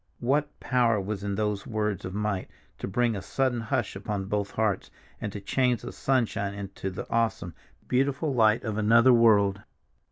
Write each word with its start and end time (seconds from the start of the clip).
What 0.19 0.59
power 0.59 0.99
was 0.99 1.23
in 1.23 1.35
those 1.35 1.67
words 1.67 2.05
of 2.05 2.15
might 2.15 2.49
to 2.79 2.87
bring 2.87 3.15
a 3.15 3.21
sudden 3.21 3.61
hush 3.61 3.95
upon 3.95 4.25
both 4.25 4.49
hearts, 4.49 4.89
and 5.21 5.31
to 5.31 5.39
change 5.39 5.83
the 5.83 5.91
sunshine 5.91 6.55
into 6.55 6.89
the 6.89 7.07
awesome, 7.11 7.53
beautiful 7.87 8.33
light 8.33 8.63
of 8.63 8.79
another 8.79 9.13
world? 9.13 9.61